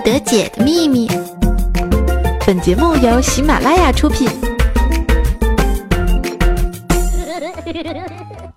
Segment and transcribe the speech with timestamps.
[0.00, 1.08] 得解的秘密。
[2.46, 4.28] 本节目由喜马拉雅出品。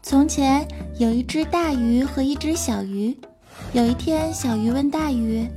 [0.01, 0.65] 从前
[0.99, 3.15] 有一只大鱼和一只小鱼。
[3.73, 5.47] 有一天，小鱼问大鱼：“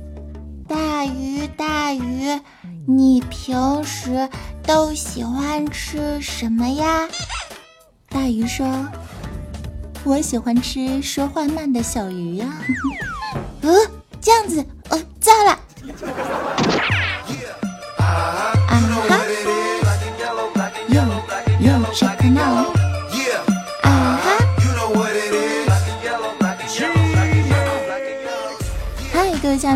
[0.67, 2.39] 大鱼，大鱼，
[2.85, 4.27] 你平时
[4.63, 7.07] 都喜欢吃什么呀？”
[8.09, 8.65] 大鱼说
[10.03, 12.45] ：“我喜欢吃说话慢的小鱼呀。”
[13.61, 13.73] 呃，
[14.19, 15.57] 这样子，呃，糟了。
[15.97, 16.07] 亲
[17.97, 18.56] 爱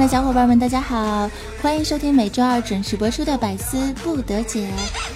[0.02, 1.30] 的小伙伴们，大家好，
[1.62, 4.62] 欢迎收听每周二准时播出的《百思不得解》。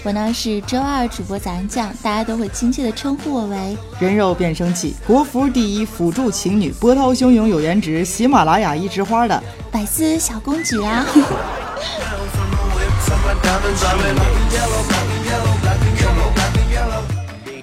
[0.03, 11.04] 我呢是周二主播早安酱，大家都会亲切的称呼我为人肉变声器，国服第一辅助情侣，波涛汹涌有颜值，喜马拉雅一枝花的百思小公举啊！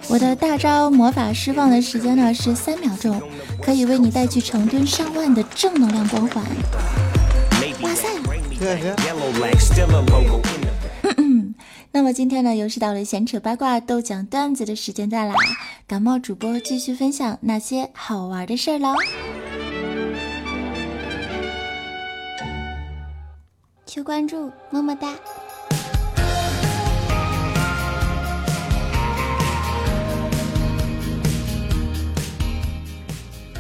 [0.09, 3.23] 我的大招魔法释放的时间呢是三秒钟，
[3.65, 6.43] 可以为你带去成吨上万的正能量光环。
[8.63, 8.69] 哇
[9.59, 9.83] 塞！
[11.91, 15.35] 那么今天呢，又是到了闲扯八卦、逗讲段子的时间段啦！
[15.85, 18.95] 感冒主播继续分享那些好玩的事儿喽。
[23.85, 25.13] 求关注，么么哒！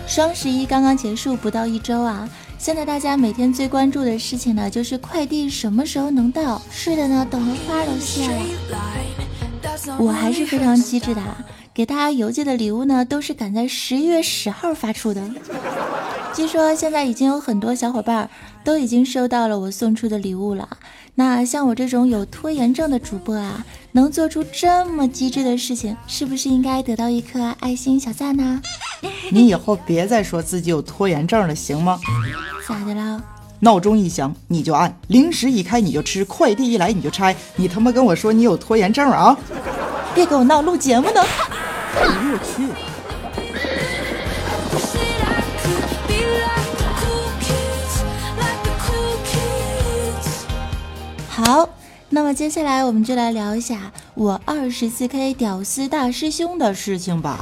[0.06, 2.28] 双十一刚刚结束不到一周啊。
[2.62, 6.62] 现在大家每天最关注的事情呢，就是快递什么时候能到？
[6.70, 8.38] 是的呢，等的花都谢了。
[9.98, 11.20] 我还是非常机智的，
[11.74, 15.20] 给大家邮寄的礼物呢，都是赶在十一月十号发出的。
[16.33, 18.30] 据说现在已经有很多小伙伴
[18.62, 20.68] 都已经收到了我送出的礼物了。
[21.16, 28.62] 那像我这种有拖延症的主播啊，能做出这么机智的事情，是不是应该得到一颗爱心小赞呢？
[29.33, 31.98] 你以后别再说自己有拖延症了，行吗？
[32.67, 33.20] 咋的啦？
[33.61, 39.36] 闹钟一响你就按，零食一开你就吃，快递一来你就拆，你他妈跟我说你有拖延症啊？
[40.14, 41.24] 别给我闹，录节目呢！
[41.95, 42.67] 我去。
[51.28, 51.68] 好，
[52.11, 57.39] 那么接下来我们就来聊一下我二十四 K 屌丝大师兄的事情吧。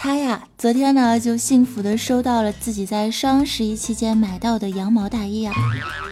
[0.00, 5.52] 他呀，昨天呢就幸福的收到了自己在双十一期间买到的羊毛大衣啊。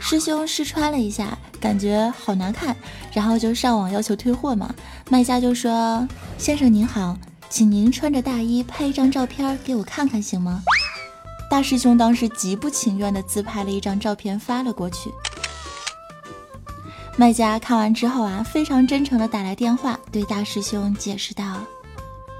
[0.02, 2.76] 师兄试穿了一下，感觉好难看，
[3.12, 4.75] 然后就上网要求退货嘛。
[5.08, 7.16] 卖家就说：“先生您好，
[7.48, 10.62] 请您穿着大衣拍一张照片给我看看行吗？”
[11.48, 15.12] 大师兄当时极不情愿的自拍了一张照片发了过去。
[17.16, 21.44] 卖家看完之后啊，非常真诚的打来电话，对大师兄解释道：“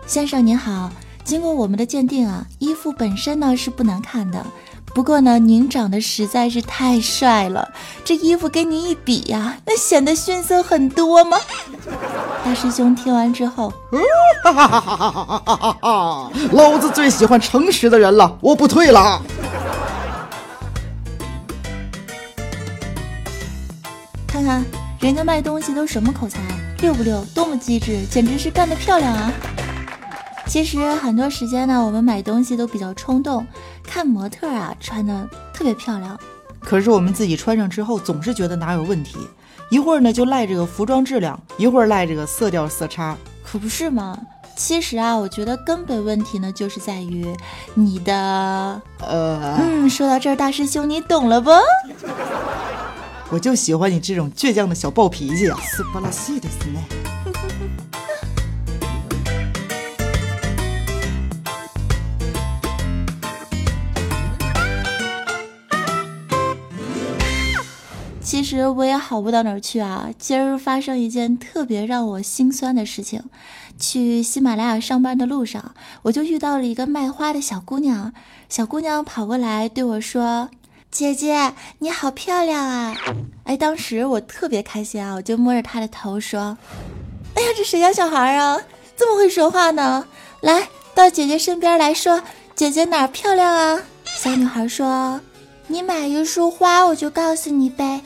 [0.09, 0.91] 先生您好，
[1.27, 4.47] 经过我们的鉴定啊，衣服本身呢是不难看的，
[4.95, 7.69] 不过呢您长得实在是太帅了，
[8.05, 11.37] 这衣服跟您一比呀，那显得逊色很多吗？”
[12.45, 13.73] 大师兄听完之后，
[14.45, 16.31] 哈哈哈哈哈哈哈！
[16.53, 19.21] 老子最喜欢诚实的人了，我不退了。
[24.29, 24.65] 看看
[25.01, 26.39] 人家卖东西都什么口才，
[26.81, 27.21] 溜不溜？
[27.35, 29.33] 多么机智，简直是干得漂亮啊！
[30.47, 33.47] 其实很多时间呢，我们买东西都比较冲动，
[33.83, 36.19] 看模特啊穿的特别漂亮，
[36.61, 39.19] 可是我们自己穿上之后，总是觉得哪有问题。
[39.69, 44.17] 一会儿呢就赖这个服装质量，一会儿赖这个色调色差，可不是吗？
[44.57, 47.27] 其实啊，我觉得根本问题呢就是在于
[47.75, 48.81] 你的……
[49.01, 49.57] 呃……
[49.59, 51.51] 嗯，说到这儿，大师兄你懂了不？
[53.29, 55.51] 我就喜欢你这种倔强的小暴脾气
[68.27, 70.09] 其实我也好不到哪儿去啊！
[70.19, 73.23] 今儿发生一件特别让我心酸的事情，
[73.79, 78.13] 去喜马拉雅上班的路上，我就遇到了一个卖花的小姑娘。
[78.49, 80.51] 小姑娘跑过来对我说。
[80.91, 82.97] 姐姐，你好漂亮啊！
[83.45, 86.59] 哎，当时我特别开心啊，我就摸着她的头说
[87.37, 88.59] ：“哎呀，这谁家小孩啊，
[88.97, 90.05] 这么会说话呢？
[90.41, 92.23] 来到姐姐身边来说，
[92.57, 93.81] 姐姐哪儿漂亮啊？”
[94.19, 95.21] 小女孩说
[95.69, 98.01] ：“你买一束花，我就告诉你呗。”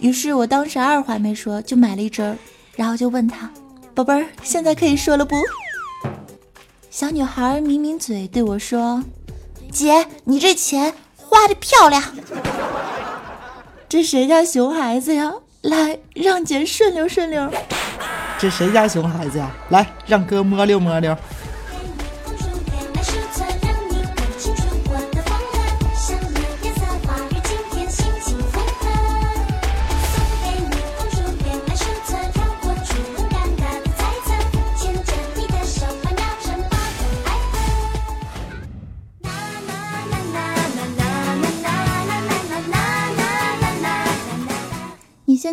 [0.00, 2.36] 于是我当时二话没说就买了一支，
[2.76, 3.50] 然后就问她
[3.94, 5.36] ：“宝贝儿，现在可以说了不？”
[6.90, 9.02] 小女孩抿抿嘴对我说
[9.70, 10.94] ：“姐，你这钱。”
[11.30, 12.02] 花的漂亮，
[13.86, 15.30] 这谁家熊孩子呀？
[15.60, 17.52] 来，让姐顺溜顺溜。
[18.38, 19.50] 这谁家熊孩子呀？
[19.68, 21.14] 来，让哥摸溜摸溜。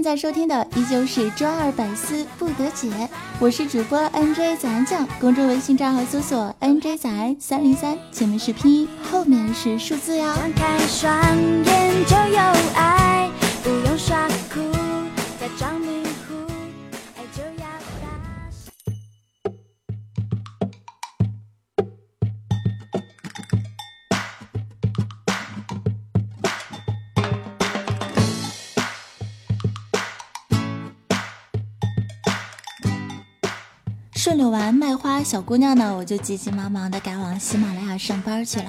[0.05, 2.87] 在收听的依旧是周二百思不得解，
[3.39, 10.23] 我是主播 NJ 早安酱，公众微信账号搜索 NJ 早安三零三，前面是拼音，后面是数字哟。
[10.35, 11.11] 张开双
[11.65, 12.39] 眼就有
[12.75, 13.31] 爱，
[13.63, 14.27] 不用耍
[34.35, 38.65] 顺溜完卖花小姑娘呢，我就急急忙忙的赶往喜马拉雅上班去了。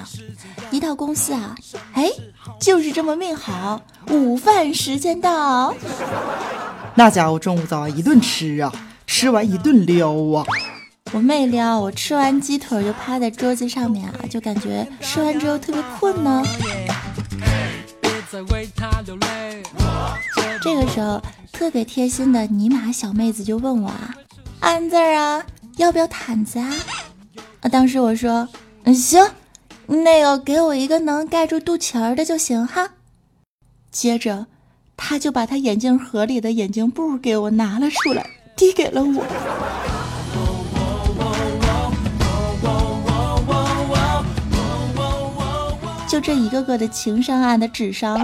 [0.71, 1.53] 一到公司啊，
[1.91, 2.09] 哎，
[2.57, 5.75] 就是这么命好，午饭时间到。
[6.95, 8.71] 那家伙中午早一顿吃啊，
[9.05, 10.45] 吃完一顿撩啊。
[11.11, 16.41] 我没撩，我吃完鸡腿就趴在桌子上面啊，就感觉吃完之后特别困呢。
[20.61, 21.21] 这个时候，
[21.51, 24.15] 特别贴心的尼玛小妹子就问我啊。
[24.59, 25.45] 安子啊，
[25.77, 26.69] 要不要毯子啊？
[27.61, 28.47] 啊，当时我说，
[28.83, 29.23] 嗯，行，
[29.85, 32.89] 那个给我一个能盖住肚脐儿的就行哈。
[33.91, 34.47] 接着，
[34.95, 39.23] 他就把他眼镜盒里的眼镜布给我拿了出来，递给了我。
[46.07, 48.17] 就这一个个的情商案的智商。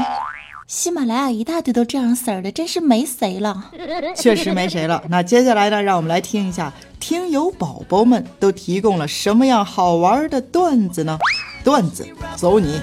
[0.65, 3.71] 喜马拉雅一大堆都这样色儿的，真是没谁了。
[4.15, 5.04] 确实没谁了。
[5.10, 11.18] 那接下来呢，让我们来听一下听友宝宝们都提供了什么样好玩的段子呢？
[11.63, 12.80] 段子走你。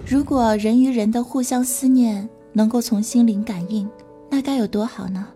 [0.04, 3.88] 如果人与人的互相思念能够从心灵感应，
[4.28, 5.26] 那该有多好呢？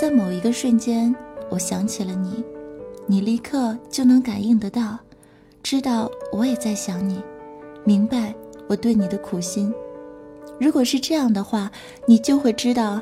[0.00, 1.14] 在某一个瞬间，
[1.50, 2.42] 我想起了你，
[3.06, 4.98] 你立刻就能感应得到。”
[5.68, 7.20] 知道我也在想你，
[7.82, 8.32] 明白
[8.68, 9.74] 我对你的苦心。
[10.60, 11.68] 如果是这样的话，
[12.06, 13.00] 你就会知道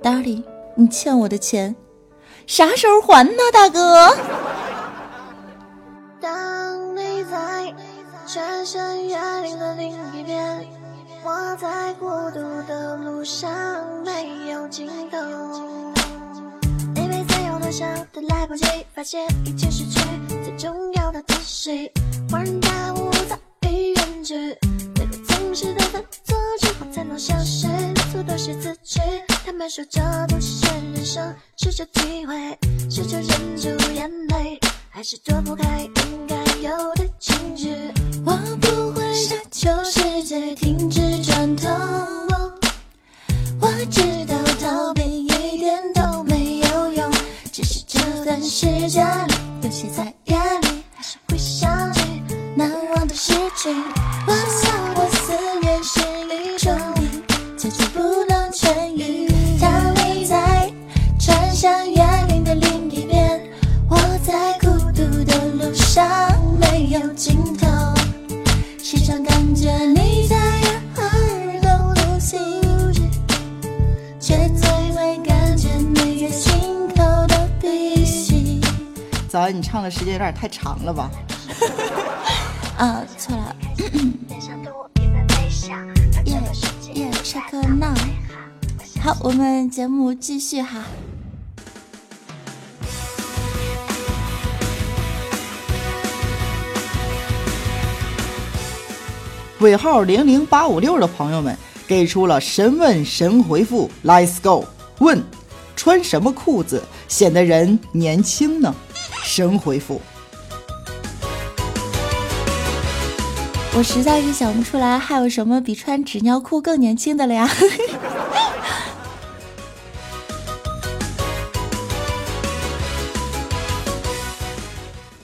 [0.00, 0.44] ，Darling，
[0.76, 1.74] 你欠我的钱，
[2.46, 4.16] 啥时候还呢，大哥？
[6.20, 7.74] 当你在
[8.28, 10.64] 穿山越岭的另一边，
[11.24, 13.50] 我在孤独的路上
[14.04, 15.18] 没有尽头。
[16.94, 19.98] 你没再有多想的来不及，发现一切失去
[20.44, 21.20] 最重要的。
[21.48, 21.90] 谁
[22.28, 24.54] 恍然大悟，早已远去。
[24.94, 27.66] 最后总是在犯错之后才能消失，
[28.12, 29.00] 错都是自己。
[29.46, 32.58] 他们说这不是人生，试着体会，
[32.90, 37.74] 试着忍住眼泪，还是躲不开应该有的情绪。
[38.26, 41.70] 我不会奢求世界停止转动，
[43.58, 47.10] 我知道逃避一点都没有用，
[47.50, 49.02] 只是这段时间
[49.62, 50.47] 有些在眼里。
[50.47, 50.47] 会想起
[53.20, 53.74] 事情，
[54.28, 55.98] 我想我思念是
[56.32, 59.28] 一种病，久久不能痊愈。
[59.60, 60.72] 当你在
[61.18, 63.42] 穿山越岭的另一边，
[63.90, 66.08] 我在孤独的路上
[66.60, 67.66] 没有尽头，
[68.80, 70.36] 时常感觉你在
[71.02, 72.38] 耳朵呼吸，
[74.20, 78.60] 却最会感觉你在心口的鼻息。
[79.28, 81.10] 早安，你唱的时间有点太长了吧？
[82.78, 83.56] 啊，错了。
[86.24, 86.40] 耶
[86.94, 87.92] 耶，check now。
[89.02, 90.84] 好，我们节目继续哈。
[99.58, 101.58] 尾号零零八五六的朋友们，
[101.88, 104.64] 给出了神问神回复，Let's go。
[105.00, 105.20] 问：
[105.74, 108.72] 穿什么裤子显得人年轻呢？
[109.24, 110.00] 神回复。
[113.78, 117.48] 我实在是想不出来还有什么比穿纸尿裤更年轻的了呀。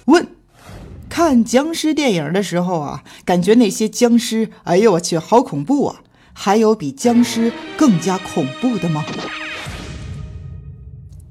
[0.06, 0.28] 问：
[1.08, 6.02] 看僵尸电影的时候啊，感觉那些僵尸，哎呦我去，好恐怖啊！
[6.32, 9.04] 还有比僵尸更加恐怖的吗？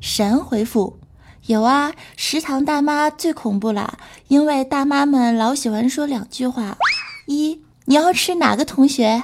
[0.01, 1.00] 神回复：
[1.46, 6.77] 有啊，食堂大妈最恐怖了，因为大妈们老喜欢说两句话：
[7.25, 9.24] 一，你要吃哪个同学？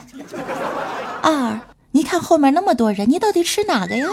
[1.21, 1.59] 二，
[1.91, 4.07] 你看后面那么多人，你到底吃哪个呀？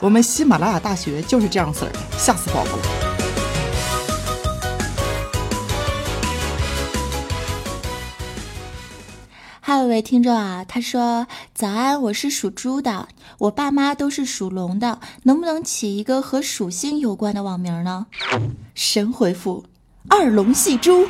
[0.00, 2.82] 我们喜马拉雅大学就是这样式儿的，吓死宝宝了。
[9.60, 18.06] 还有一位听众啊，他说：“早安，我是属猪的，我爸妈都是属龙的，能不能起一个和属性有关的网名呢？”
[18.74, 19.64] 神回复
[20.08, 21.06] ：“二龙戏珠。”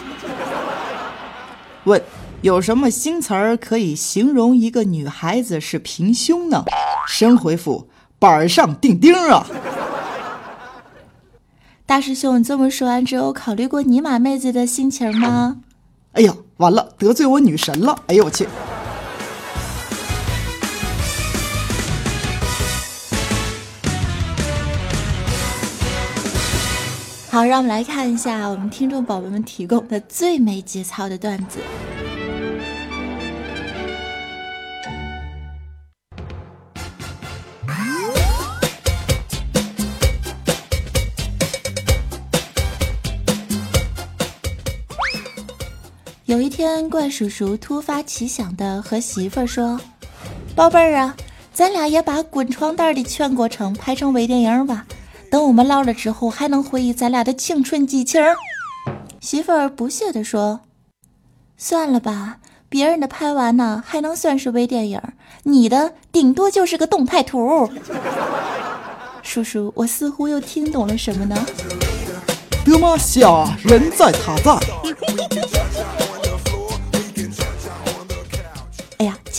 [1.85, 2.03] 问：
[2.43, 6.65] 有什么新词儿可以形容一个女孩子是平胸呢？
[7.09, 7.89] 神回复：
[8.19, 9.47] 板上钉钉啊！
[11.87, 15.59] 大师兄，你这么说完之后，考虑过尼玛妹子的心情吗？
[16.13, 17.97] 哎呀，完了，得罪我女神了！
[18.07, 18.49] 哎呦我去！
[27.35, 31.59] 好，让我们来看一下我们听众宝宝们提供的最没节操的段子。
[46.27, 49.81] 有一天，怪叔叔突发奇想的和媳妇儿说
[50.55, 51.17] ：“宝贝儿啊，
[51.53, 54.87] 咱俩也把滚床单的全过程拍成微电影吧。
[55.35, 58.23] 等我们老了之后，还能回忆咱俩的青春激情。”
[59.19, 60.61] 媳妇儿不屑地说
[61.59, 62.37] ：“算了吧，
[62.69, 65.03] 别人的拍完呢，还能算是微电影，
[65.43, 67.69] 你的顶多就是个动态图。”
[69.25, 71.45] 叔叔，我似乎又听懂了什么呢？
[72.65, 74.57] 德玛西亚人在他在。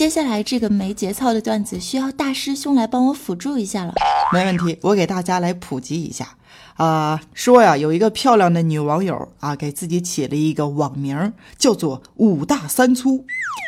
[0.06, 3.92] 接下来这个没节操的段子需要大师兄来帮我辅助一下了。
[4.32, 6.36] 没问题，我给大家来普及一下
[6.76, 7.20] 啊。
[7.34, 13.24] 说呀，有一个漂亮的女网友啊，给自己起了一个网名，叫做“五大三粗”。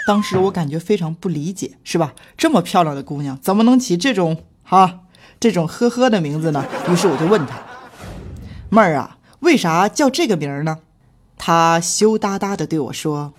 [0.07, 2.15] 当时我感觉非常不理解，是吧？
[2.37, 5.01] 这么漂亮的姑娘，怎么能起这种哈
[5.41, 6.65] 这种呵呵的名字呢？
[6.89, 7.59] 于是我就问她
[8.71, 10.79] ：“妹儿啊，为啥叫这个名呢？”
[11.37, 13.35] 她羞答答的对我说。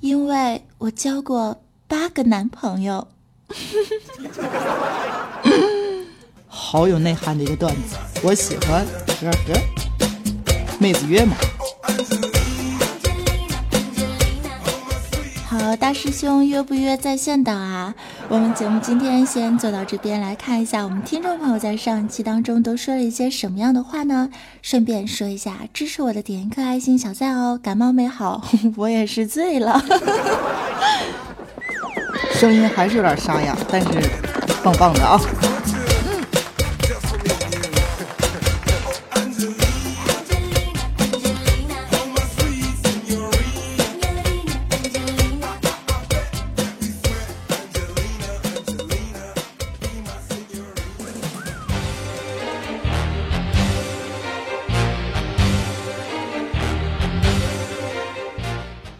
[0.00, 3.06] 因为我交过八个男朋友，
[6.48, 8.82] 好有内涵的一个段子，我喜欢。
[9.20, 9.60] 呵呵，
[10.78, 11.36] 妹子约吗？
[15.46, 17.94] 好，大师兄约不约在线等啊？
[18.30, 24.30] 我们节目今天先做到这边，来看一下我们听众朋友在上一期当中都说了一些什么样的话呢？
[24.62, 27.60] 顺便说一下，支持我的点一颗爱心小赞哦。
[27.62, 28.42] 感冒没好，
[28.78, 29.84] 我也是醉了，
[32.30, 33.88] 声音还是有点沙哑，但是
[34.62, 35.20] 棒棒的啊。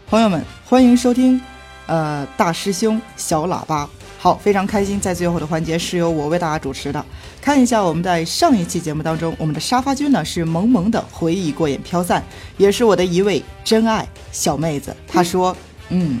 [0.09, 1.41] 朋友们，欢迎收听，
[1.87, 3.01] 呃，大师兄
[3.33, 3.89] 小喇叭。
[4.19, 7.03] 好，非常开心，在最后的环节是由我为大家主持的。
[7.41, 12.23] 看一下我们在上一期节目当中，我们的沙发君呢是萌萌的回忆过眼飘散，
[12.57, 14.95] 也是我的一位真爱小妹子。
[15.07, 15.57] 她说，
[15.89, 16.19] 嗯，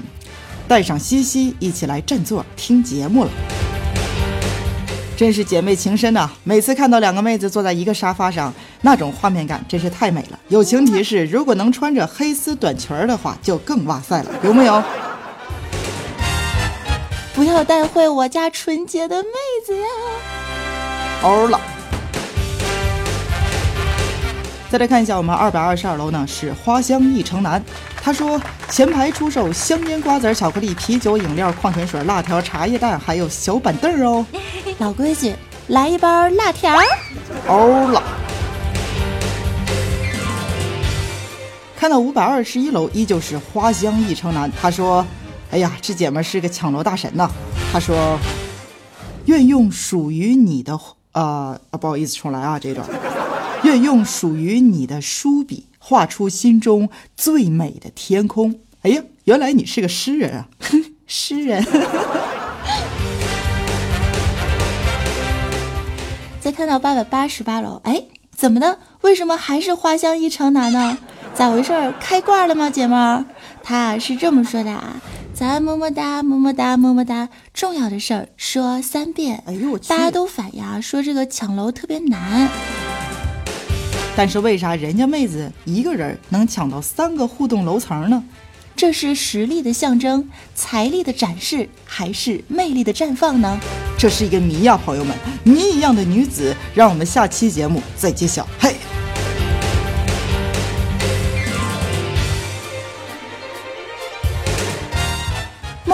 [0.67, 3.29] 带上西西一起来占座听节目了。
[5.15, 6.27] 真是姐妹情深呐！
[6.43, 8.51] 每次看到两个妹子坐在一个沙发上，
[8.81, 10.39] 那种画面感真是太美了。
[10.47, 14.83] 友情提示：如果能穿着黑丝短裙儿的话，就更哇塞了，有没有？
[17.35, 19.29] 不要带坏我家纯洁的妹
[19.65, 19.87] 子呀！
[21.23, 21.59] 欧了。
[24.69, 27.63] 再来看一下，我们二百二十二楼呢是花香一城南。
[27.95, 34.23] 他说前排出售香烟、瓜子、巧克力、啤酒、饮料、矿泉水、辣条、茶叶蛋，还有小板凳哦。
[34.77, 35.33] 老规矩，
[35.67, 36.77] 来一包辣条。
[37.47, 38.03] 欧了。
[41.75, 44.51] 看到五百二十一楼依旧是花香一城南。
[44.61, 45.05] 他说，
[45.53, 47.29] 哎呀，这姐们是个抢楼大神呐！
[47.71, 48.17] 她说
[49.25, 50.73] ：“愿用属于你的
[51.11, 52.83] 啊啊，不好意思，重来啊，这段。
[53.61, 60.47] 愿用属于你的书笔画出心中最美的天空。”哎呀，原来你是个诗人啊！
[61.05, 61.63] 诗人。
[66.41, 68.05] 再看到八百八十八楼，哎，
[68.35, 68.79] 怎么的？
[69.01, 70.97] 为什么还是花香一城南呢？
[71.35, 71.93] 咋回事？
[71.99, 73.23] 开挂了吗，姐们儿？
[73.61, 74.99] 他是这么说的啊，
[75.35, 77.27] 咱么么哒，么么哒，么么哒。
[77.55, 79.41] 重要的事儿说三遍。
[79.47, 79.89] 哎呦我去！
[79.89, 82.47] 大家都反呀，说这个抢楼特别难。
[84.15, 88.23] 但是为啥人家妹子一个人能抢到三个互动楼层呢？
[88.75, 93.59] 这是实力的象征，财力的展示，还是魅力的绽放呢？
[93.97, 98.47] 这是一个谜呀，朋友们，谜一样的女子，让我们下期节目再揭晓。
[98.59, 98.75] 嘿，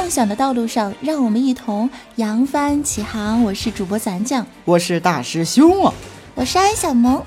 [0.10, 3.44] 梦想的道路上，让我们一同扬帆起航。
[3.44, 5.94] 我是主播咱酱，我是大师兄啊，
[6.34, 7.24] 我是安小萌。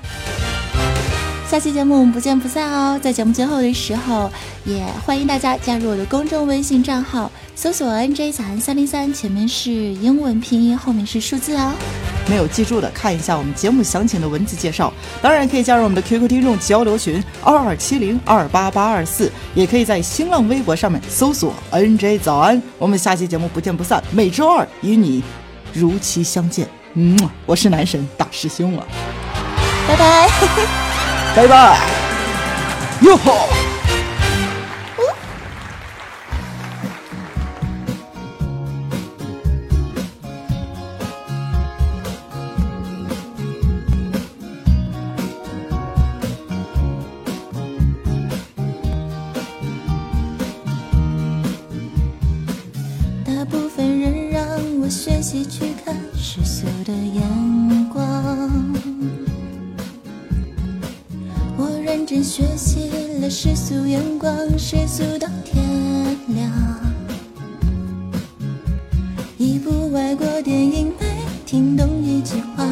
[1.53, 2.99] 下期节目我们不见不散哦！
[2.99, 4.27] 在节目最后的时候，
[4.65, 11.71] 也欢迎大家加入我的公众微信账号，搜索 “nj 早安三零三”，前面是英文拼音，后面是数字哦。
[12.27, 14.91] 没有记住的，看一下我们节目详情的文字介绍。
[15.21, 22.59] 当然，可以加入我们的 QQ 听众交流群二二七零二八八二四，也可以在新浪微博上面搜索 “nj 早安”。
[22.79, 25.21] 我们下期节目不见不散，每周二与你
[25.71, 26.67] 如期相见。
[26.95, 28.87] 嗯，我是男神大师兄啊，
[29.87, 30.82] 拜拜。
[31.35, 31.79] 拜拜，
[33.01, 33.72] 哟吼！
[62.13, 66.47] 真学习了世俗眼光，世俗到天亮。
[69.39, 71.07] 一部外国电影没
[71.43, 72.63] 听懂一句话，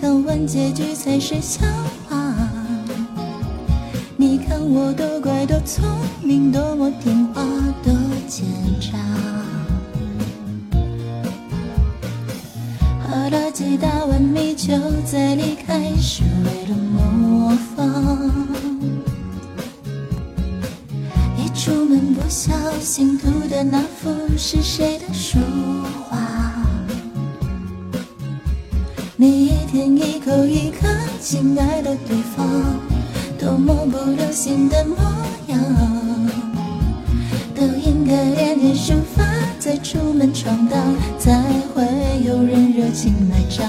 [0.00, 1.66] 看完结局才是笑
[2.08, 2.32] 话。
[4.16, 5.84] 你看我多乖多聪
[6.22, 7.42] 明，多么听话，
[7.82, 7.92] 多
[8.28, 8.46] 奸
[8.80, 8.96] 诈。
[13.02, 16.22] 喝了几大碗米酒再离开，是
[21.64, 25.38] 出门不小心涂的那幅是谁的书
[26.10, 26.18] 画？
[29.16, 30.86] 你一天一口一个
[31.22, 32.44] 亲爱的对方，
[33.38, 34.96] 多么不流行的模
[35.46, 35.58] 样，
[37.54, 39.24] 都应该练练书法，
[39.58, 40.78] 再出门闯荡，
[41.18, 41.32] 才
[41.74, 41.82] 会
[42.26, 43.66] 有人热情买账。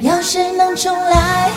[0.00, 1.52] 要是能重来，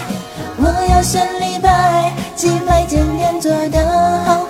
[0.57, 4.45] 我要选李白，几百件连做的好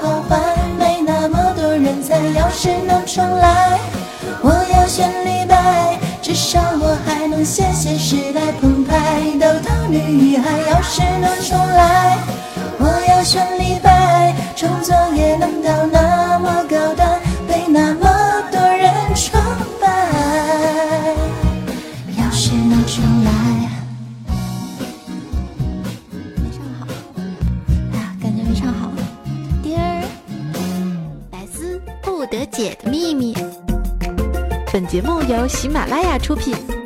[2.51, 3.79] 要是能重来，
[4.41, 8.97] 我要选李白，至少我还能写写时代澎湃
[9.39, 10.59] 逗逗女孩。
[10.69, 12.17] 要是能重来，
[12.77, 16.10] 我要选李白，创作也能到那
[35.51, 36.80] 喜马拉雅出品。